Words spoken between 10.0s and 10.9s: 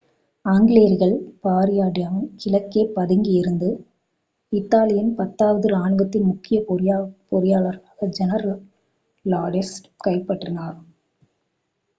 கைப்பற்றினர்